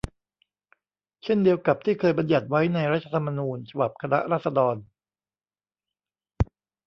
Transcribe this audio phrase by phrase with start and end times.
[1.23, 4.75] เช่นเดียวกับที่เคยบัญญัติไว้ในรัฐธรรมนูญฉบับคณะราษฎร